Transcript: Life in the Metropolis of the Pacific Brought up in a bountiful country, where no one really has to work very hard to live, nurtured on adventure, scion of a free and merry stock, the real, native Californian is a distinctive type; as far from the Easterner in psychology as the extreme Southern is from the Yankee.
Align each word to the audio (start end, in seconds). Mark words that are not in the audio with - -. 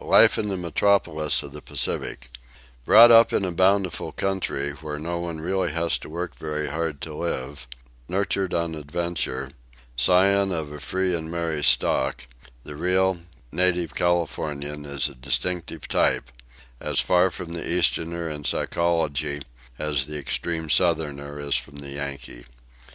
Life 0.00 0.38
in 0.38 0.48
the 0.48 0.56
Metropolis 0.56 1.42
of 1.42 1.52
the 1.52 1.60
Pacific 1.60 2.30
Brought 2.86 3.10
up 3.10 3.30
in 3.30 3.44
a 3.44 3.52
bountiful 3.52 4.10
country, 4.10 4.72
where 4.72 4.98
no 4.98 5.18
one 5.20 5.38
really 5.42 5.70
has 5.72 5.98
to 5.98 6.08
work 6.08 6.34
very 6.34 6.68
hard 6.68 7.02
to 7.02 7.12
live, 7.14 7.66
nurtured 8.08 8.54
on 8.54 8.74
adventure, 8.74 9.50
scion 9.94 10.50
of 10.50 10.72
a 10.72 10.80
free 10.80 11.14
and 11.14 11.30
merry 11.30 11.62
stock, 11.62 12.24
the 12.62 12.74
real, 12.74 13.20
native 13.52 13.94
Californian 13.94 14.86
is 14.86 15.10
a 15.10 15.14
distinctive 15.14 15.86
type; 15.86 16.30
as 16.80 17.00
far 17.00 17.30
from 17.30 17.52
the 17.52 17.68
Easterner 17.70 18.30
in 18.30 18.46
psychology 18.46 19.42
as 19.78 20.06
the 20.06 20.16
extreme 20.18 20.70
Southern 20.70 21.18
is 21.18 21.54
from 21.56 21.76
the 21.80 21.90
Yankee. 21.90 22.46